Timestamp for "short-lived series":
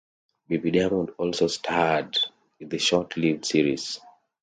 2.79-3.99